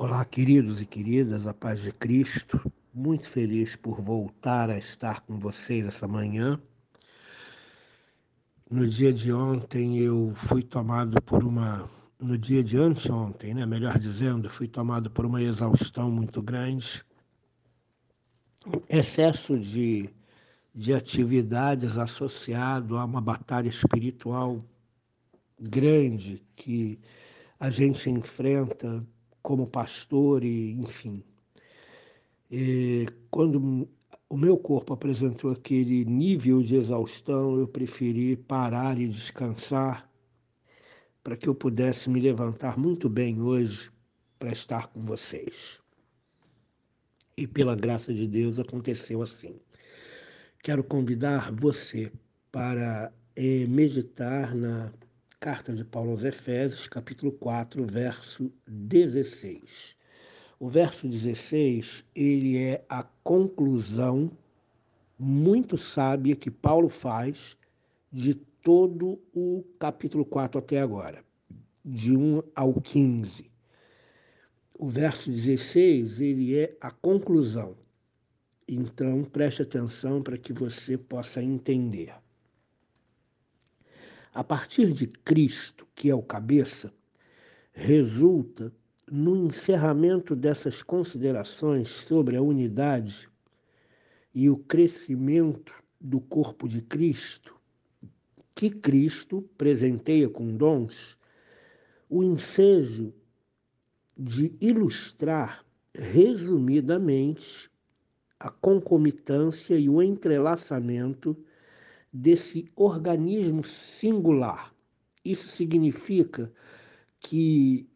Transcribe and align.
Olá, 0.00 0.24
queridos 0.24 0.80
e 0.80 0.86
queridas, 0.86 1.44
a 1.44 1.52
paz 1.52 1.82
de 1.82 1.90
Cristo. 1.90 2.72
Muito 2.94 3.28
feliz 3.28 3.74
por 3.74 4.00
voltar 4.00 4.70
a 4.70 4.78
estar 4.78 5.22
com 5.22 5.36
vocês 5.36 5.84
essa 5.84 6.06
manhã. 6.06 6.56
No 8.70 8.86
dia 8.86 9.12
de 9.12 9.32
ontem 9.32 9.98
eu 9.98 10.32
fui 10.36 10.62
tomado 10.62 11.20
por 11.20 11.42
uma. 11.42 11.90
No 12.16 12.38
dia 12.38 12.62
de 12.62 12.78
anteontem, 12.78 13.52
né? 13.52 13.66
melhor 13.66 13.98
dizendo, 13.98 14.48
fui 14.48 14.68
tomado 14.68 15.10
por 15.10 15.26
uma 15.26 15.42
exaustão 15.42 16.08
muito 16.12 16.40
grande, 16.40 17.04
excesso 18.88 19.58
de, 19.58 20.08
de 20.72 20.94
atividades 20.94 21.98
associado 21.98 22.96
a 22.96 23.04
uma 23.04 23.20
batalha 23.20 23.68
espiritual 23.68 24.64
grande 25.58 26.40
que 26.54 27.00
a 27.58 27.68
gente 27.68 28.08
enfrenta 28.08 29.04
como 29.48 29.66
pastor 29.66 30.44
e 30.44 30.72
enfim. 30.72 31.24
E 32.50 33.06
quando 33.30 33.88
o 34.28 34.36
meu 34.36 34.58
corpo 34.58 34.92
apresentou 34.92 35.52
aquele 35.52 36.04
nível 36.04 36.62
de 36.62 36.76
exaustão, 36.76 37.58
eu 37.58 37.66
preferi 37.66 38.36
parar 38.36 39.00
e 39.00 39.08
descansar 39.08 40.06
para 41.24 41.34
que 41.34 41.48
eu 41.48 41.54
pudesse 41.54 42.10
me 42.10 42.20
levantar 42.20 42.78
muito 42.78 43.08
bem 43.08 43.40
hoje 43.40 43.90
para 44.38 44.52
estar 44.52 44.88
com 44.88 45.00
vocês. 45.00 45.80
E 47.34 47.46
pela 47.46 47.74
graça 47.74 48.12
de 48.12 48.28
Deus 48.28 48.58
aconteceu 48.58 49.22
assim. 49.22 49.58
Quero 50.62 50.84
convidar 50.84 51.50
você 51.52 52.12
para 52.52 53.10
eh, 53.34 53.66
meditar 53.66 54.54
na 54.54 54.92
Carta 55.40 55.72
de 55.72 55.84
Paulo 55.84 56.10
aos 56.10 56.24
Efésios, 56.24 56.88
capítulo 56.88 57.30
4, 57.30 57.84
verso 57.84 58.52
16. 58.66 59.94
O 60.58 60.68
verso 60.68 61.06
16, 61.06 62.04
ele 62.12 62.58
é 62.58 62.84
a 62.88 63.04
conclusão 63.22 64.32
muito 65.16 65.78
sábia 65.78 66.34
que 66.34 66.50
Paulo 66.50 66.88
faz 66.88 67.56
de 68.12 68.34
todo 68.34 69.20
o 69.32 69.62
capítulo 69.78 70.24
4 70.24 70.58
até 70.58 70.80
agora, 70.80 71.24
de 71.84 72.16
1 72.16 72.42
ao 72.52 72.74
15. 72.74 73.48
O 74.74 74.88
verso 74.88 75.30
16, 75.30 76.20
ele 76.20 76.58
é 76.58 76.76
a 76.80 76.90
conclusão. 76.90 77.76
Então, 78.66 79.22
preste 79.22 79.62
atenção 79.62 80.20
para 80.20 80.36
que 80.36 80.52
você 80.52 80.98
possa 80.98 81.40
entender. 81.40 82.12
A 84.34 84.44
partir 84.44 84.92
de 84.92 85.06
Cristo, 85.06 85.86
que 85.94 86.10
é 86.10 86.14
o 86.14 86.22
cabeça, 86.22 86.92
resulta 87.72 88.72
no 89.10 89.34
encerramento 89.36 90.36
dessas 90.36 90.82
considerações 90.82 91.88
sobre 91.88 92.36
a 92.36 92.42
unidade 92.42 93.28
e 94.34 94.50
o 94.50 94.56
crescimento 94.56 95.72
do 96.00 96.20
corpo 96.20 96.68
de 96.68 96.82
Cristo, 96.82 97.56
que 98.54 98.70
Cristo 98.70 99.48
presenteia 99.56 100.28
com 100.28 100.56
dons, 100.56 101.16
o 102.08 102.22
ensejo 102.22 103.14
de 104.16 104.54
ilustrar 104.60 105.64
resumidamente 105.94 107.70
a 108.38 108.50
concomitância 108.50 109.76
e 109.76 109.88
o 109.88 110.02
entrelaçamento 110.02 111.36
desse 112.12 112.70
organismo 112.74 113.62
singular. 113.62 114.74
Isso 115.24 115.48
significa 115.48 116.52
que 117.20 117.88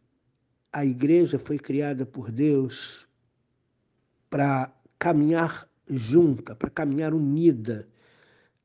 a 0.71 0.85
igreja 0.85 1.39
foi 1.39 1.57
criada 1.57 2.05
por 2.05 2.31
Deus 2.31 3.07
para 4.29 4.73
caminhar 4.97 5.67
junta, 5.87 6.55
para 6.55 6.69
caminhar 6.69 7.13
unida, 7.13 7.87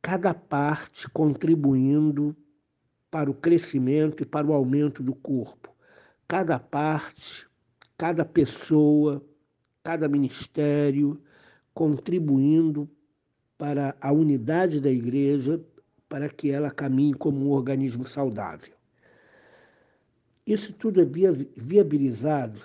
cada 0.01 0.33
parte 0.33 1.09
contribuindo 1.11 2.37
para 3.11 3.31
o 3.31 3.35
crescimento 3.35 4.23
e 4.23 4.27
para 4.27 4.47
o 4.47 4.53
aumento 4.53 5.03
do 5.03 5.15
corpo. 5.15 5.75
Cada 6.27 6.59
parte, 6.59 7.47
cada 7.97 8.25
pessoa, 8.25 9.25
cada 9.83 10.09
ministério 10.09 11.23
contribuindo 11.73 12.91
para 13.59 13.97
a 14.01 14.13
unidade 14.13 14.81
da 14.81 14.91
igreja, 14.91 15.61
para 16.09 16.29
que 16.29 16.51
ela 16.51 16.71
caminhe 16.71 17.13
como 17.13 17.45
um 17.45 17.51
organismo 17.51 18.07
saudável. 18.07 18.73
Isso 20.47 20.73
tudo 20.73 21.03
é 21.03 21.05
viabilizado 21.05 22.63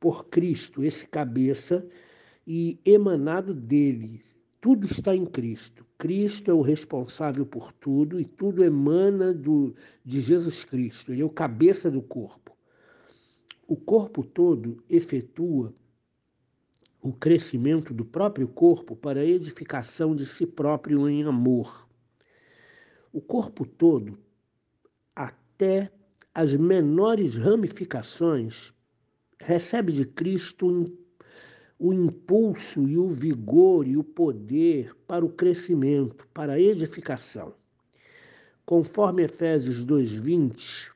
por 0.00 0.26
Cristo, 0.26 0.82
esse 0.82 1.06
cabeça, 1.06 1.86
e 2.46 2.80
emanado 2.84 3.52
dele. 3.52 4.24
Tudo 4.60 4.86
está 4.86 5.14
em 5.14 5.26
Cristo. 5.26 5.86
Cristo 5.98 6.50
é 6.50 6.54
o 6.54 6.62
responsável 6.62 7.44
por 7.44 7.72
tudo 7.72 8.18
e 8.18 8.24
tudo 8.24 8.64
emana 8.64 9.34
do, 9.34 9.74
de 10.04 10.20
Jesus 10.20 10.64
Cristo. 10.64 11.12
Ele 11.12 11.22
é 11.22 11.24
o 11.24 11.30
cabeça 11.30 11.90
do 11.90 12.00
corpo. 12.00 12.56
O 13.66 13.76
corpo 13.76 14.24
todo 14.24 14.82
efetua 14.88 15.74
o 17.00 17.12
crescimento 17.12 17.94
do 17.94 18.04
próprio 18.04 18.48
corpo 18.48 18.96
para 18.96 19.20
a 19.20 19.24
edificação 19.24 20.14
de 20.14 20.26
si 20.26 20.46
próprio 20.46 21.08
em 21.08 21.22
amor. 21.24 21.88
O 23.12 23.20
corpo 23.20 23.64
todo, 23.64 24.18
até 25.14 25.90
as 26.34 26.54
menores 26.54 27.36
ramificações, 27.36 28.72
recebe 29.40 29.92
de 29.92 30.04
Cristo 30.04 30.92
o 31.78 31.92
impulso 31.92 32.88
e 32.88 32.98
o 32.98 33.08
vigor 33.08 33.86
e 33.86 33.96
o 33.96 34.02
poder 34.02 34.94
para 35.06 35.24
o 35.24 35.30
crescimento, 35.30 36.26
para 36.34 36.54
a 36.54 36.60
edificação. 36.60 37.54
Conforme 38.66 39.22
Efésios 39.22 39.84
2:20, 39.84 40.90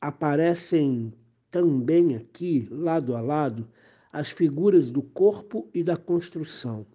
aparecem 0.00 1.12
também 1.50 2.16
aqui, 2.16 2.66
lado 2.70 3.14
a 3.14 3.20
lado, 3.20 3.68
as 4.12 4.30
figuras 4.30 4.90
do 4.90 5.02
corpo 5.02 5.68
e 5.74 5.82
da 5.82 5.96
construção. 5.96 6.86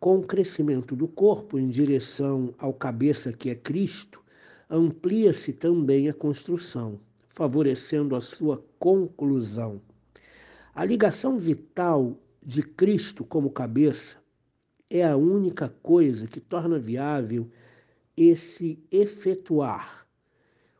Com 0.00 0.18
o 0.18 0.26
crescimento 0.26 0.96
do 0.96 1.06
corpo 1.06 1.58
em 1.58 1.68
direção 1.68 2.54
ao 2.58 2.72
cabeça 2.72 3.32
que 3.32 3.50
é 3.50 3.54
Cristo, 3.54 4.20
amplia-se 4.68 5.52
também 5.52 6.08
a 6.08 6.14
construção, 6.14 7.00
favorecendo 7.28 8.16
a 8.16 8.20
sua 8.20 8.64
conclusão. 8.78 9.80
A 10.74 10.84
ligação 10.84 11.38
vital 11.38 12.18
de 12.42 12.62
Cristo 12.62 13.24
como 13.24 13.50
cabeça 13.50 14.18
é 14.90 15.04
a 15.04 15.16
única 15.16 15.68
coisa 15.82 16.26
que 16.26 16.40
torna 16.40 16.78
viável 16.78 17.48
esse 18.16 18.78
efetuar 18.90 20.03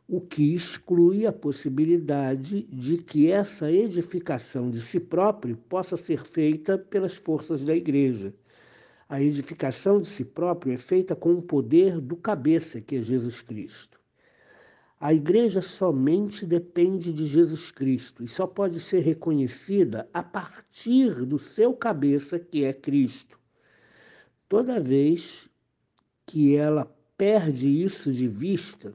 o 0.07 0.21
que 0.21 0.53
exclui 0.53 1.25
a 1.25 1.33
possibilidade 1.33 2.63
de 2.63 2.97
que 2.97 3.31
essa 3.31 3.71
edificação 3.71 4.69
de 4.69 4.79
si 4.81 4.99
próprio 4.99 5.57
possa 5.57 5.97
ser 5.97 6.23
feita 6.23 6.77
pelas 6.77 7.15
forças 7.15 7.63
da 7.63 7.75
igreja. 7.75 8.33
A 9.09 9.21
edificação 9.21 9.99
de 9.99 10.07
si 10.07 10.23
próprio 10.23 10.73
é 10.73 10.77
feita 10.77 11.15
com 11.15 11.33
o 11.33 11.41
poder 11.41 11.99
do 11.99 12.15
cabeça, 12.15 12.79
que 12.79 12.95
é 12.95 13.01
Jesus 13.01 13.41
Cristo. 13.41 13.99
A 14.99 15.13
igreja 15.13 15.61
somente 15.61 16.45
depende 16.45 17.11
de 17.11 17.27
Jesus 17.27 17.69
Cristo 17.69 18.23
e 18.23 18.27
só 18.27 18.47
pode 18.47 18.79
ser 18.79 18.99
reconhecida 18.99 20.07
a 20.13 20.23
partir 20.23 21.25
do 21.25 21.37
seu 21.37 21.73
cabeça, 21.73 22.39
que 22.39 22.63
é 22.63 22.71
Cristo. 22.71 23.39
Toda 24.47 24.79
vez 24.79 25.49
que 26.25 26.55
ela 26.55 26.85
perde 27.17 27.67
isso 27.67 28.11
de 28.11 28.27
vista, 28.27 28.93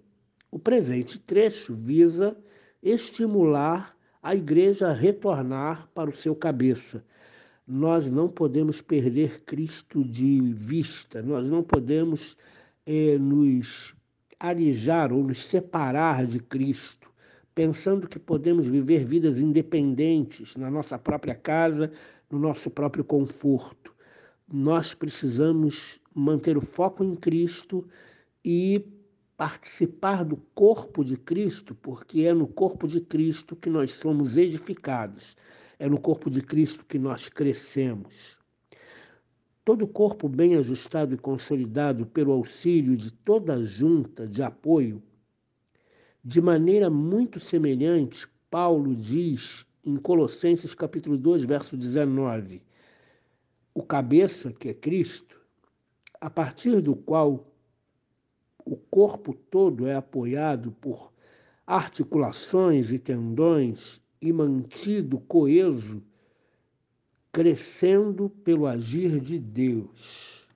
o 0.50 0.59
presente 0.59 1.19
trecho 1.19 1.75
visa 1.75 2.37
estimular 2.83 3.97
a 4.23 4.35
igreja 4.35 4.88
a 4.88 4.93
retornar 4.93 5.88
para 5.94 6.11
o 6.11 6.17
seu 6.17 6.35
cabeça. 6.35 7.05
Nós 7.67 8.11
não 8.11 8.29
podemos 8.29 8.81
perder 8.81 9.43
Cristo 9.44 10.05
de 10.05 10.41
vista, 10.52 11.23
nós 11.23 11.47
não 11.47 11.62
podemos 11.62 12.37
é, 12.85 13.17
nos 13.17 13.94
alijar 14.38 15.12
ou 15.12 15.23
nos 15.23 15.44
separar 15.44 16.26
de 16.26 16.41
Cristo, 16.41 17.08
pensando 17.55 18.08
que 18.08 18.19
podemos 18.19 18.67
viver 18.67 19.05
vidas 19.05 19.38
independentes 19.38 20.56
na 20.56 20.70
nossa 20.70 20.99
própria 20.99 21.35
casa, 21.35 21.93
no 22.31 22.38
nosso 22.38 22.70
próprio 22.70 23.05
conforto. 23.05 23.94
Nós 24.52 24.94
precisamos 24.94 26.00
manter 26.12 26.56
o 26.56 26.61
foco 26.61 27.05
em 27.05 27.14
Cristo 27.14 27.87
e 28.44 28.85
participar 29.40 30.22
do 30.22 30.37
corpo 30.54 31.02
de 31.02 31.16
Cristo, 31.16 31.75
porque 31.75 32.26
é 32.26 32.34
no 32.34 32.46
corpo 32.46 32.87
de 32.87 33.00
Cristo 33.00 33.56
que 33.56 33.70
nós 33.70 33.90
somos 33.92 34.37
edificados, 34.37 35.34
é 35.78 35.88
no 35.88 35.98
corpo 35.98 36.28
de 36.28 36.42
Cristo 36.42 36.84
que 36.84 36.98
nós 36.98 37.31
crescemos. 37.31 38.38
Todo 39.64 39.88
corpo 39.88 40.28
bem 40.28 40.56
ajustado 40.56 41.14
e 41.14 41.16
consolidado 41.16 42.04
pelo 42.04 42.32
auxílio 42.32 42.94
de 42.98 43.10
toda 43.10 43.64
junta 43.64 44.26
de 44.26 44.42
apoio, 44.42 45.02
de 46.22 46.38
maneira 46.42 46.90
muito 46.90 47.40
semelhante, 47.40 48.28
Paulo 48.50 48.94
diz 48.94 49.64
em 49.82 49.96
Colossenses 49.96 50.75
capítulo 50.75 51.16
2, 51.16 51.46
verso 51.46 51.78
19. 51.78 52.62
O 53.72 53.82
cabeça, 53.82 54.52
que 54.52 54.69
é 54.69 54.75
Cristo, 54.75 55.40
a 56.20 56.28
partir 56.28 56.82
do 56.82 56.94
qual 56.94 57.50
o 58.70 58.76
corpo 58.76 59.34
todo 59.34 59.88
é 59.88 59.96
apoiado 59.96 60.70
por 60.70 61.12
articulações 61.67 62.93
e 62.93 63.00
tendões 63.00 64.00
e 64.22 64.32
mantido 64.32 65.19
coeso, 65.19 66.00
crescendo 67.32 68.31
pelo 68.44 68.69
agir 68.69 69.19
de 69.19 69.40
Deus. 69.40 70.46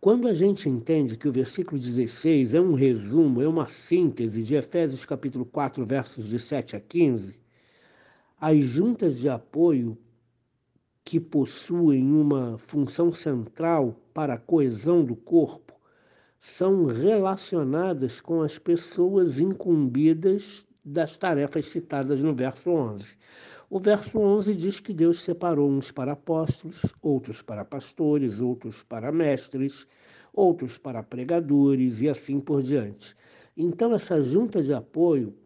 Quando 0.00 0.28
a 0.28 0.32
gente 0.32 0.68
entende 0.68 1.16
que 1.16 1.26
o 1.26 1.32
versículo 1.32 1.80
16 1.80 2.54
é 2.54 2.60
um 2.60 2.74
resumo, 2.74 3.42
é 3.42 3.48
uma 3.48 3.66
síntese 3.66 4.44
de 4.44 4.54
Efésios 4.54 5.04
capítulo 5.04 5.44
4, 5.44 5.84
versos 5.84 6.28
de 6.28 6.38
7 6.38 6.76
a 6.76 6.80
15, 6.80 7.36
as 8.40 8.58
juntas 8.58 9.18
de 9.18 9.28
apoio 9.28 9.98
que 11.04 11.18
possuem 11.18 12.12
uma 12.12 12.58
função 12.58 13.12
central 13.12 14.00
para 14.14 14.34
a 14.34 14.38
coesão 14.38 15.04
do 15.04 15.16
corpo 15.16 15.75
são 16.46 16.86
relacionadas 16.86 18.20
com 18.20 18.40
as 18.40 18.56
pessoas 18.56 19.40
incumbidas 19.40 20.64
das 20.82 21.16
tarefas 21.16 21.66
citadas 21.68 22.22
no 22.22 22.32
verso 22.34 22.70
11. 22.70 23.16
O 23.68 23.80
verso 23.80 24.18
11 24.18 24.54
diz 24.54 24.78
que 24.80 24.94
Deus 24.94 25.20
separou 25.20 25.68
uns 25.68 25.90
para 25.90 26.12
apóstolos, 26.12 26.94
outros 27.02 27.42
para 27.42 27.64
pastores, 27.64 28.40
outros 28.40 28.84
para 28.84 29.10
mestres, 29.10 29.86
outros 30.32 30.78
para 30.78 31.02
pregadores 31.02 32.00
e 32.00 32.08
assim 32.08 32.38
por 32.38 32.62
diante. 32.62 33.16
Então, 33.56 33.92
essa 33.92 34.22
junta 34.22 34.62
de 34.62 34.72
apoio 34.72 35.36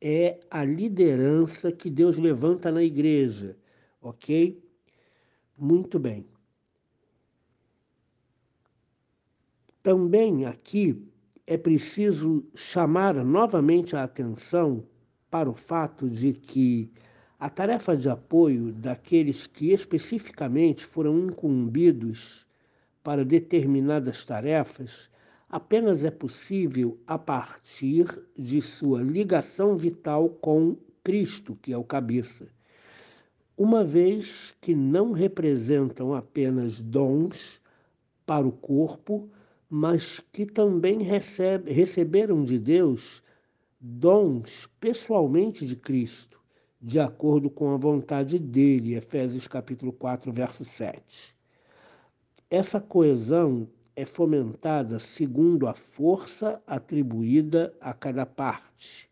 é 0.00 0.38
a 0.50 0.62
liderança 0.62 1.72
que 1.72 1.90
Deus 1.90 2.18
levanta 2.18 2.70
na 2.70 2.82
igreja, 2.82 3.56
ok? 4.00 4.62
Muito 5.56 5.98
bem. 5.98 6.29
Também 9.82 10.44
aqui 10.44 11.02
é 11.46 11.56
preciso 11.56 12.44
chamar 12.54 13.14
novamente 13.24 13.96
a 13.96 14.04
atenção 14.04 14.84
para 15.30 15.48
o 15.48 15.54
fato 15.54 16.06
de 16.06 16.34
que 16.34 16.92
a 17.38 17.48
tarefa 17.48 17.96
de 17.96 18.06
apoio 18.06 18.72
daqueles 18.72 19.46
que 19.46 19.72
especificamente 19.72 20.84
foram 20.84 21.18
incumbidos 21.18 22.46
para 23.02 23.24
determinadas 23.24 24.22
tarefas 24.22 25.08
apenas 25.48 26.04
é 26.04 26.10
possível 26.10 26.98
a 27.06 27.18
partir 27.18 28.06
de 28.36 28.60
sua 28.60 29.02
ligação 29.02 29.78
vital 29.78 30.28
com 30.28 30.76
Cristo, 31.02 31.58
que 31.62 31.72
é 31.72 31.78
o 31.78 31.82
cabeça. 31.82 32.46
Uma 33.56 33.82
vez 33.82 34.54
que 34.60 34.74
não 34.74 35.12
representam 35.12 36.14
apenas 36.14 36.82
dons 36.82 37.62
para 38.26 38.46
o 38.46 38.52
corpo, 38.52 39.30
mas 39.70 40.18
que 40.32 40.44
também 40.44 41.00
recebe, 41.00 41.72
receberam 41.72 42.42
de 42.42 42.58
Deus 42.58 43.22
dons 43.80 44.68
pessoalmente 44.80 45.64
de 45.64 45.76
Cristo 45.76 46.40
de 46.82 46.98
acordo 46.98 47.50
com 47.50 47.74
a 47.74 47.76
vontade 47.76 48.38
dele, 48.38 48.94
Efésios 48.94 49.46
capítulo 49.46 49.92
4, 49.92 50.32
verso 50.32 50.64
7. 50.64 51.36
Essa 52.48 52.80
coesão 52.80 53.68
é 53.94 54.06
fomentada 54.06 54.98
segundo 54.98 55.68
a 55.68 55.74
força 55.74 56.60
atribuída 56.66 57.74
a 57.80 57.92
cada 57.92 58.24
parte. 58.24 59.10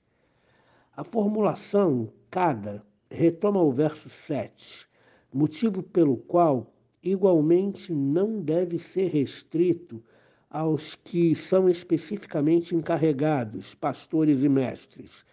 A 0.97 1.05
formulação 1.05 2.11
cada 2.31 2.83
retoma 3.11 3.63
o 3.63 3.71
verso 3.71 4.09
7, 4.09 4.89
motivo 5.33 5.83
pelo 5.83 6.17
qual 6.17 6.73
igualmente 7.03 7.93
não 7.93 8.41
deve 8.41 8.79
ser 8.79 9.09
restrito 9.11 10.03
aos 10.51 10.95
que 10.95 11.35
são 11.35 11.69
especificamente 11.69 12.75
encarregados, 12.75 13.75
pastores 13.75 14.43
e 14.43 14.49
mestres, 14.49 15.25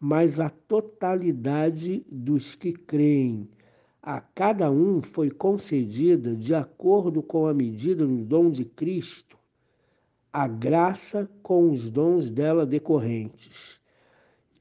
mas 0.00 0.40
a 0.40 0.50
totalidade 0.50 2.04
dos 2.10 2.54
que 2.54 2.72
creem. 2.72 3.48
A 4.02 4.20
cada 4.20 4.70
um 4.70 5.00
foi 5.00 5.30
concedida, 5.30 6.34
de 6.34 6.54
acordo 6.54 7.22
com 7.22 7.46
a 7.46 7.54
medida 7.54 8.06
do 8.06 8.24
dom 8.24 8.50
de 8.50 8.64
Cristo, 8.64 9.38
a 10.32 10.48
graça 10.48 11.30
com 11.42 11.70
os 11.70 11.88
dons 11.88 12.28
dela 12.28 12.66
decorrentes. 12.66 13.80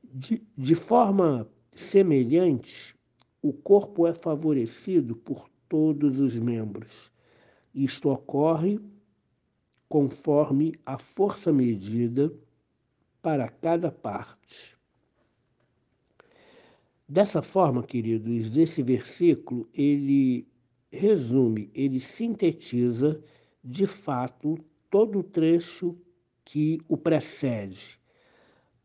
De, 0.04 0.42
de 0.56 0.76
forma 0.76 1.48
semelhante, 1.74 2.96
o 3.42 3.52
corpo 3.52 4.08
é 4.08 4.14
favorecido 4.14 5.16
por 5.16 5.50
todos 5.68 6.20
os 6.20 6.40
membros. 6.40 7.12
Isto 7.74 8.12
ocorre 8.12 8.80
conforme 9.94 10.74
a 10.84 10.98
força 10.98 11.54
medida 11.54 12.34
para 13.22 13.48
cada 13.48 13.92
parte. 13.92 14.76
Dessa 17.08 17.44
forma, 17.44 17.84
queridos, 17.84 18.58
esse 18.58 18.82
versículo 18.82 19.70
ele 19.72 20.48
resume, 20.92 21.70
ele 21.76 22.00
sintetiza 22.00 23.24
de 23.64 23.86
fato 23.86 24.58
todo 24.90 25.20
o 25.20 25.24
trecho 25.24 25.96
que 26.44 26.82
o 26.88 26.98
precede, 26.98 28.00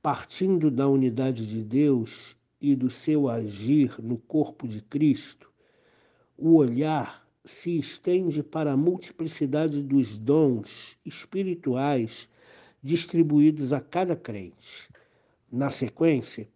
partindo 0.02 0.70
da 0.70 0.86
unidade 0.86 1.48
de 1.48 1.64
Deus 1.64 2.36
e 2.60 2.76
do 2.76 2.90
seu 2.90 3.30
agir 3.30 3.98
no 3.98 4.18
corpo 4.18 4.68
de 4.68 4.82
Cristo, 4.82 5.50
o 6.36 6.56
olhar 6.56 7.26
se 7.48 7.78
estende 7.78 8.42
para 8.42 8.72
a 8.72 8.76
multiplicidade 8.76 9.82
dos 9.82 10.18
dons 10.18 10.98
espirituais 11.04 12.28
distribuídos 12.82 13.72
a 13.72 13.80
cada 13.80 14.14
crente. 14.14 14.88
Na 15.50 15.70
sequência, 15.70 16.46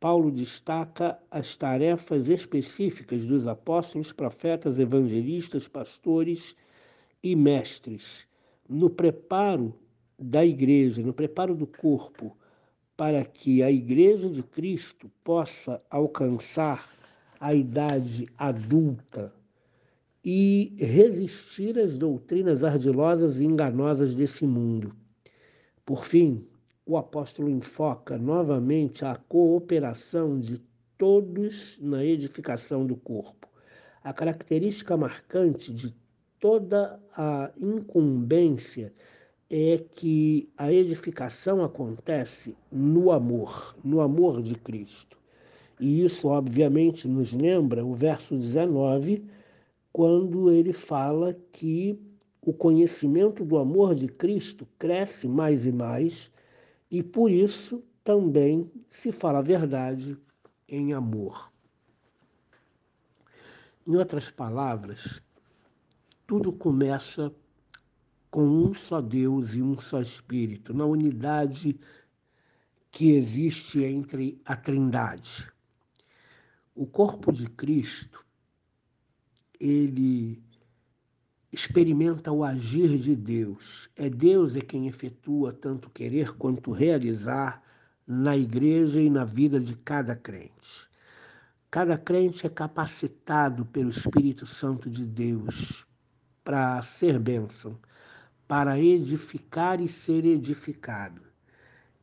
Paulo 0.00 0.30
destaca 0.30 1.18
as 1.30 1.54
tarefas 1.54 2.30
específicas 2.30 3.26
dos 3.26 3.46
apóstolos, 3.46 4.12
profetas, 4.12 4.78
evangelistas, 4.78 5.68
pastores 5.68 6.56
e 7.22 7.36
mestres 7.36 8.26
no 8.68 8.88
preparo 8.88 9.74
da 10.18 10.44
igreja, 10.44 11.02
no 11.02 11.12
preparo 11.12 11.54
do 11.54 11.66
corpo, 11.66 12.36
para 12.96 13.24
que 13.24 13.62
a 13.62 13.70
igreja 13.70 14.28
de 14.28 14.42
Cristo 14.42 15.10
possa 15.22 15.80
alcançar 15.90 16.88
a 17.38 17.54
idade 17.54 18.28
adulta 18.36 19.32
e 20.30 20.74
resistir 20.76 21.78
às 21.78 21.96
doutrinas 21.96 22.62
ardilosas 22.62 23.40
e 23.40 23.46
enganosas 23.46 24.14
desse 24.14 24.46
mundo. 24.46 24.94
Por 25.86 26.04
fim, 26.04 26.46
o 26.84 26.98
apóstolo 26.98 27.48
enfoca 27.48 28.18
novamente 28.18 29.06
a 29.06 29.16
cooperação 29.16 30.38
de 30.38 30.60
todos 30.98 31.78
na 31.80 32.04
edificação 32.04 32.84
do 32.84 32.94
corpo. 32.94 33.48
A 34.04 34.12
característica 34.12 34.98
marcante 34.98 35.72
de 35.72 35.94
toda 36.38 37.00
a 37.16 37.50
incumbência 37.56 38.92
é 39.48 39.82
que 39.94 40.50
a 40.58 40.70
edificação 40.70 41.64
acontece 41.64 42.54
no 42.70 43.12
amor, 43.12 43.74
no 43.82 44.02
amor 44.02 44.42
de 44.42 44.56
Cristo. 44.56 45.16
E 45.80 46.04
isso, 46.04 46.28
obviamente, 46.28 47.08
nos 47.08 47.32
lembra 47.32 47.82
o 47.82 47.94
verso 47.94 48.36
19, 48.36 49.24
quando 49.98 50.48
ele 50.48 50.72
fala 50.72 51.34
que 51.50 52.00
o 52.40 52.52
conhecimento 52.52 53.44
do 53.44 53.58
amor 53.58 53.96
de 53.96 54.06
Cristo 54.06 54.64
cresce 54.78 55.26
mais 55.26 55.66
e 55.66 55.72
mais 55.72 56.30
e 56.88 57.02
por 57.02 57.32
isso 57.32 57.82
também 58.04 58.70
se 58.88 59.10
fala 59.10 59.40
a 59.40 59.42
verdade 59.42 60.16
em 60.68 60.92
amor. 60.92 61.52
Em 63.84 63.96
outras 63.96 64.30
palavras, 64.30 65.20
tudo 66.28 66.52
começa 66.52 67.34
com 68.30 68.44
um 68.44 68.72
só 68.72 69.00
Deus 69.00 69.54
e 69.54 69.62
um 69.62 69.80
só 69.80 70.00
Espírito, 70.00 70.72
na 70.72 70.84
unidade 70.84 71.76
que 72.92 73.10
existe 73.10 73.82
entre 73.82 74.40
a 74.44 74.54
Trindade. 74.54 75.52
O 76.72 76.86
corpo 76.86 77.32
de 77.32 77.50
Cristo, 77.50 78.27
ele 79.60 80.42
experimenta 81.52 82.30
o 82.30 82.44
agir 82.44 82.98
de 82.98 83.16
Deus. 83.16 83.88
É 83.96 84.08
Deus 84.08 84.56
é 84.56 84.60
quem 84.60 84.86
efetua 84.86 85.52
tanto 85.52 85.90
querer 85.90 86.34
quanto 86.36 86.72
realizar 86.72 87.62
na 88.06 88.36
igreja 88.36 89.00
e 89.00 89.10
na 89.10 89.24
vida 89.24 89.60
de 89.60 89.74
cada 89.74 90.14
crente. 90.14 90.88
Cada 91.70 91.98
crente 91.98 92.46
é 92.46 92.50
capacitado 92.50 93.66
pelo 93.66 93.90
Espírito 93.90 94.46
Santo 94.46 94.88
de 94.88 95.04
Deus 95.04 95.86
para 96.42 96.80
ser 96.80 97.18
bênção, 97.18 97.78
para 98.46 98.80
edificar 98.80 99.80
e 99.80 99.88
ser 99.88 100.24
edificado. 100.24 101.20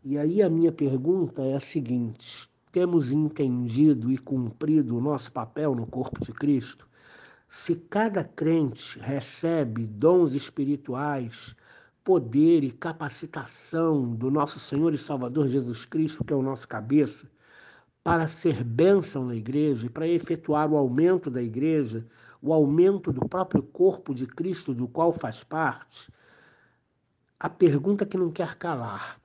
E 0.04 0.20
aí 0.20 0.44
a 0.44 0.50
minha 0.50 0.72
pergunta 0.72 1.42
é 1.42 1.56
a 1.56 1.60
seguinte: 1.60 2.48
temos 2.72 3.12
entendido 3.12 4.12
e 4.12 4.18
cumprido 4.20 4.96
o 4.96 5.02
nosso 5.02 5.32
papel 5.32 5.74
no 5.74 5.88
corpo 5.88 6.24
de 6.24 6.32
Cristo? 6.32 6.88
Se 7.48 7.76
cada 7.76 8.24
crente 8.24 9.00
recebe 9.00 9.86
dons 9.86 10.34
espirituais, 10.34 11.56
poder 12.04 12.64
e 12.64 12.72
capacitação 12.72 14.10
do 14.12 14.30
nosso 14.30 14.60
Senhor 14.60 14.94
e 14.94 14.98
Salvador 14.98 15.48
Jesus 15.48 15.86
Cristo, 15.86 16.24
que 16.24 16.34
é 16.34 16.36
o 16.36 16.42
nosso 16.42 16.68
cabeça, 16.68 17.28
para 18.04 18.28
ser 18.28 18.64
bênção 18.64 19.26
na 19.26 19.36
igreja 19.36 19.88
e 19.88 19.90
para 19.90 20.08
efetuar 20.08 20.72
o 20.72 20.78
aumento 20.78 21.32
da 21.32 21.42
igreja, 21.42 22.06
o 22.42 22.54
aumento 22.54 23.12
do 23.12 23.28
próprio 23.28 23.64
corpo 23.64 24.14
de 24.14 24.28
Cristo, 24.28 24.74
do 24.74 24.88
qual 24.88 25.12
faz 25.12 25.44
parte, 25.44 26.12
a 27.40 27.50
pergunta 27.50 28.06
que 28.06 28.18
não 28.18 28.32
quer 28.32 28.56
calar 28.56 29.20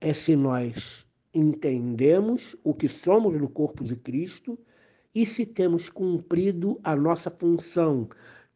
é 0.00 0.12
se 0.12 0.36
nós 0.36 1.04
entendemos 1.34 2.56
o 2.62 2.72
que 2.72 2.88
somos 2.88 3.34
no 3.40 3.48
corpo 3.48 3.82
de 3.82 3.96
Cristo 3.96 4.58
e 5.14 5.26
se 5.26 5.44
temos 5.44 5.88
cumprido 5.88 6.80
a 6.82 6.96
nossa 6.96 7.30
função, 7.30 8.08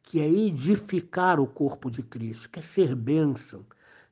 que 0.02 0.20
é 0.20 0.28
edificar 0.28 1.40
o 1.40 1.46
corpo 1.46 1.90
de 1.90 2.02
Cristo, 2.02 2.48
que 2.50 2.60
é 2.60 2.62
ser 2.62 2.94
bênção, 2.94 3.64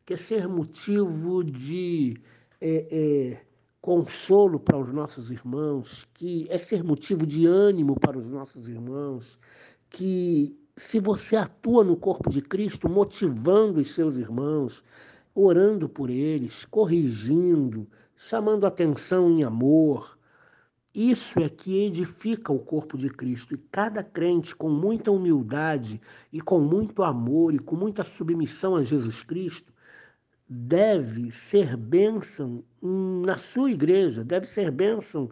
que 0.05 0.13
é 0.13 0.17
ser 0.17 0.49
motivo 0.49 1.43
de 1.43 2.17
é, 2.61 2.89
é, 2.91 3.41
consolo 3.81 4.59
para 4.59 4.79
os 4.79 4.93
nossos 4.93 5.31
irmãos, 5.31 6.07
que 6.15 6.47
é 6.51 6.59
ser 6.59 6.83
motivo 6.83 7.27
de 7.27 7.47
ânimo 7.47 7.99
para 7.99 8.19
os 8.19 8.29
nossos 8.29 8.69
irmãos, 8.69 9.39
que 9.89 10.59
se 10.77 10.99
você 10.99 11.37
atua 11.37 11.85
no 11.85 11.97
corpo 11.97 12.29
de 12.29 12.43
Cristo, 12.43 12.89
motivando 12.89 13.81
os 13.81 13.95
seus 13.95 14.17
irmãos, 14.17 14.83
orando 15.35 15.89
por 15.89 16.11
eles, 16.11 16.65
corrigindo, 16.65 17.87
chamando 18.17 18.67
atenção 18.67 19.31
em 19.31 19.45
amor, 19.45 20.19
isso 20.95 21.41
é 21.41 21.49
que 21.49 21.83
edifica 21.85 22.53
o 22.53 22.59
corpo 22.61 22.97
de 22.97 23.11
Cristo. 23.11 23.55
E 23.55 23.59
cada 23.73 24.05
crente, 24.05 24.55
com 24.55 24.69
muita 24.69 25.11
humildade 25.11 26.01
e 26.33 26.41
com 26.41 26.61
muito 26.61 27.03
amor 27.03 27.53
e 27.53 27.59
com 27.59 27.75
muita 27.75 28.05
submissão 28.05 28.77
a 28.77 28.83
Jesus 28.83 29.23
Cristo, 29.23 29.73
deve 30.49 31.33
ser 31.33 31.77
bênção 31.77 32.63
na 32.81 33.37
sua 33.39 33.73
igreja, 33.73 34.23
deve 34.23 34.47
ser 34.47 34.71
bênção 34.71 35.29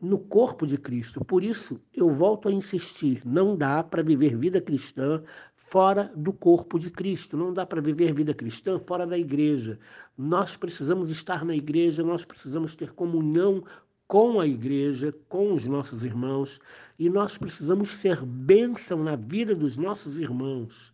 no 0.00 0.18
corpo 0.18 0.66
de 0.66 0.76
Cristo. 0.76 1.24
Por 1.24 1.44
isso, 1.44 1.80
eu 1.94 2.10
volto 2.10 2.48
a 2.48 2.52
insistir: 2.52 3.22
não 3.24 3.56
dá 3.56 3.82
para 3.84 4.02
viver 4.02 4.36
vida 4.36 4.60
cristã 4.60 5.22
fora 5.54 6.12
do 6.14 6.32
corpo 6.32 6.78
de 6.78 6.90
Cristo, 6.90 7.36
não 7.36 7.52
dá 7.52 7.66
para 7.66 7.80
viver 7.80 8.12
vida 8.12 8.34
cristã 8.34 8.78
fora 8.78 9.06
da 9.06 9.18
igreja. 9.18 9.78
Nós 10.16 10.56
precisamos 10.56 11.10
estar 11.10 11.44
na 11.44 11.54
igreja, 11.54 12.02
nós 12.02 12.24
precisamos 12.24 12.74
ter 12.74 12.92
comunhão 12.92 13.64
com 14.06 14.40
a 14.40 14.46
igreja, 14.46 15.12
com 15.28 15.54
os 15.54 15.66
nossos 15.66 16.04
irmãos, 16.04 16.60
e 16.98 17.10
nós 17.10 17.36
precisamos 17.36 17.90
ser 17.90 18.24
bênção 18.24 19.02
na 19.02 19.16
vida 19.16 19.54
dos 19.54 19.76
nossos 19.76 20.18
irmãos. 20.18 20.92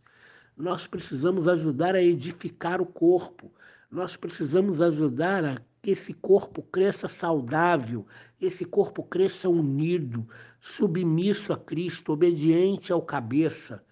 Nós 0.56 0.86
precisamos 0.86 1.48
ajudar 1.48 1.94
a 1.94 2.02
edificar 2.02 2.80
o 2.80 2.86
corpo. 2.86 3.52
Nós 3.90 4.16
precisamos 4.16 4.80
ajudar 4.80 5.44
a 5.44 5.62
que 5.82 5.90
esse 5.90 6.12
corpo 6.14 6.62
cresça 6.62 7.08
saudável, 7.08 8.06
esse 8.40 8.64
corpo 8.64 9.02
cresça 9.02 9.48
unido, 9.48 10.26
submisso 10.60 11.52
a 11.52 11.56
Cristo, 11.56 12.12
obediente 12.12 12.92
ao 12.92 13.02
cabeça. 13.02 13.84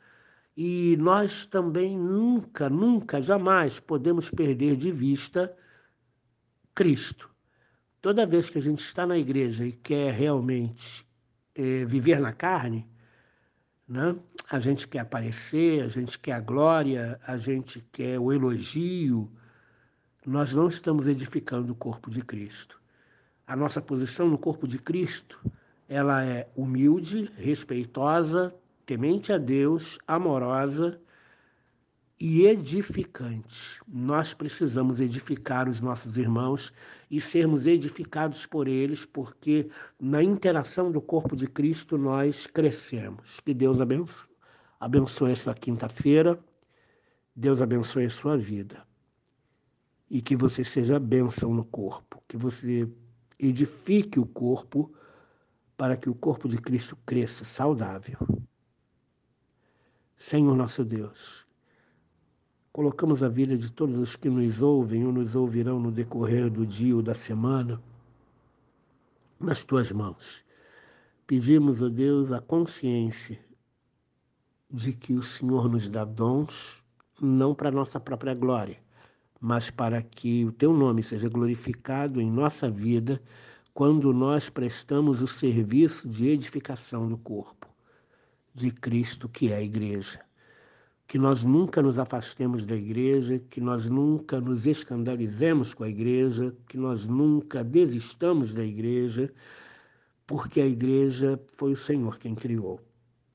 E 0.56 0.96
nós 0.98 1.46
também 1.46 1.98
nunca, 1.98 2.68
nunca, 2.68 3.20
jamais 3.20 3.80
podemos 3.80 4.30
perder 4.30 4.76
de 4.76 4.90
vista 4.90 5.56
Cristo. 6.74 7.29
Toda 8.00 8.26
vez 8.26 8.48
que 8.48 8.58
a 8.58 8.62
gente 8.62 8.80
está 8.80 9.06
na 9.06 9.18
igreja 9.18 9.66
e 9.66 9.72
quer 9.72 10.12
realmente 10.12 11.06
é, 11.54 11.84
viver 11.84 12.18
na 12.18 12.32
carne, 12.32 12.86
né? 13.86 14.16
a 14.50 14.58
gente 14.58 14.88
quer 14.88 15.00
aparecer, 15.00 15.82
a 15.82 15.88
gente 15.88 16.18
quer 16.18 16.32
a 16.32 16.40
glória, 16.40 17.20
a 17.26 17.36
gente 17.36 17.84
quer 17.92 18.18
o 18.18 18.32
elogio, 18.32 19.30
nós 20.24 20.52
não 20.52 20.68
estamos 20.68 21.06
edificando 21.08 21.72
o 21.72 21.76
corpo 21.76 22.10
de 22.10 22.22
Cristo. 22.22 22.80
A 23.46 23.54
nossa 23.54 23.82
posição 23.82 24.28
no 24.28 24.38
corpo 24.38 24.66
de 24.66 24.78
Cristo, 24.78 25.38
ela 25.88 26.24
é 26.24 26.48
humilde, 26.56 27.30
respeitosa, 27.36 28.54
temente 28.86 29.32
a 29.32 29.38
Deus, 29.38 29.98
amorosa 30.06 31.00
e 32.18 32.46
edificante. 32.46 33.80
Nós 33.88 34.32
precisamos 34.32 35.00
edificar 35.00 35.68
os 35.68 35.80
nossos 35.80 36.16
irmãos 36.16 36.72
e 37.10 37.20
sermos 37.20 37.66
edificados 37.66 38.46
por 38.46 38.68
eles, 38.68 39.04
porque 39.04 39.68
na 39.98 40.22
interação 40.22 40.92
do 40.92 41.00
corpo 41.00 41.34
de 41.34 41.48
Cristo 41.48 41.98
nós 41.98 42.46
crescemos. 42.46 43.40
Que 43.40 43.52
Deus 43.52 43.80
abençoe, 43.80 44.30
abençoe 44.78 45.32
a 45.32 45.36
sua 45.36 45.54
quinta-feira, 45.54 46.38
Deus 47.34 47.60
abençoe 47.60 48.04
a 48.04 48.10
sua 48.10 48.36
vida. 48.36 48.86
E 50.08 50.22
que 50.22 50.36
você 50.36 50.62
seja 50.62 51.00
bênção 51.00 51.52
no 51.52 51.64
corpo, 51.64 52.22
que 52.28 52.36
você 52.36 52.88
edifique 53.38 54.20
o 54.20 54.26
corpo 54.26 54.92
para 55.76 55.96
que 55.96 56.08
o 56.08 56.14
corpo 56.14 56.46
de 56.46 56.58
Cristo 56.58 56.96
cresça 57.06 57.44
saudável. 57.44 58.18
Senhor 60.16 60.54
nosso 60.54 60.84
Deus, 60.84 61.46
Colocamos 62.72 63.20
a 63.24 63.28
vida 63.28 63.58
de 63.58 63.72
todos 63.72 63.98
os 63.98 64.14
que 64.14 64.30
nos 64.30 64.62
ouvem 64.62 65.04
ou 65.04 65.12
nos 65.12 65.34
ouvirão 65.34 65.80
no 65.80 65.90
decorrer 65.90 66.48
do 66.48 66.64
dia 66.64 66.94
ou 66.94 67.02
da 67.02 67.16
semana 67.16 67.82
nas 69.40 69.64
tuas 69.64 69.90
mãos. 69.90 70.44
Pedimos, 71.26 71.82
ó 71.82 71.88
Deus, 71.88 72.30
a 72.30 72.40
consciência 72.40 73.40
de 74.70 74.92
que 74.92 75.14
o 75.14 75.22
Senhor 75.22 75.68
nos 75.68 75.88
dá 75.88 76.04
dons 76.04 76.84
não 77.20 77.56
para 77.56 77.72
nossa 77.72 77.98
própria 77.98 78.34
glória, 78.34 78.78
mas 79.40 79.68
para 79.68 80.00
que 80.00 80.44
o 80.44 80.52
teu 80.52 80.72
nome 80.72 81.02
seja 81.02 81.28
glorificado 81.28 82.20
em 82.20 82.30
nossa 82.30 82.70
vida 82.70 83.20
quando 83.74 84.12
nós 84.12 84.48
prestamos 84.48 85.20
o 85.20 85.26
serviço 85.26 86.08
de 86.08 86.28
edificação 86.28 87.08
do 87.08 87.18
corpo 87.18 87.66
de 88.54 88.70
Cristo, 88.70 89.28
que 89.28 89.48
é 89.48 89.56
a 89.56 89.62
igreja 89.62 90.20
que 91.10 91.18
nós 91.18 91.42
nunca 91.42 91.82
nos 91.82 91.98
afastemos 91.98 92.64
da 92.64 92.76
igreja, 92.76 93.42
que 93.50 93.60
nós 93.60 93.86
nunca 93.86 94.40
nos 94.40 94.64
escandalizemos 94.64 95.74
com 95.74 95.82
a 95.82 95.88
igreja, 95.88 96.54
que 96.68 96.76
nós 96.76 97.04
nunca 97.04 97.64
desistamos 97.64 98.54
da 98.54 98.64
igreja, 98.64 99.28
porque 100.24 100.60
a 100.60 100.66
igreja 100.66 101.36
foi 101.56 101.72
o 101.72 101.76
Senhor 101.76 102.16
quem 102.16 102.36
criou. 102.36 102.80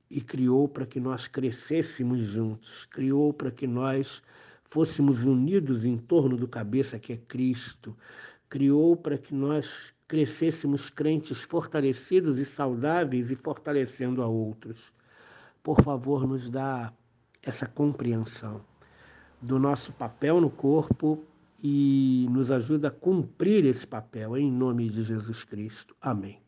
E 0.10 0.22
criou 0.22 0.70
para 0.70 0.86
que 0.86 1.02
nós 1.02 1.28
crescêssemos 1.28 2.24
juntos, 2.24 2.86
criou 2.86 3.34
para 3.34 3.52
que 3.52 3.68
nós 3.68 4.24
fôssemos 4.64 5.26
unidos 5.26 5.84
em 5.84 5.98
torno 5.98 6.38
do 6.38 6.48
cabeça 6.48 6.98
que 6.98 7.12
é 7.12 7.18
Cristo, 7.18 7.94
criou 8.48 8.96
para 8.96 9.18
que 9.18 9.36
nós 9.36 9.94
crescêssemos 10.08 10.90
crentes 10.90 11.42
fortalecidos 11.42 12.40
e 12.40 12.46
saudáveis 12.46 13.30
e 13.32 13.36
fortalecendo 13.36 14.22
a 14.22 14.28
outros. 14.28 14.94
Por 15.62 15.82
favor, 15.82 16.26
nos 16.26 16.50
dá 16.50 16.94
essa 17.46 17.66
compreensão 17.68 18.62
do 19.42 19.60
nosso 19.60 19.94
papel 19.94 20.42
no 20.42 20.50
corpo 20.50 21.24
e 21.64 22.28
nos 22.32 22.52
ajuda 22.52 22.88
a 22.88 22.92
cumprir 22.92 23.66
esse 23.66 23.86
papel 23.86 24.36
em 24.38 24.52
nome 24.52 24.90
de 24.90 25.04
Jesus 25.04 25.44
Cristo. 25.44 25.96
Amém. 26.02 26.45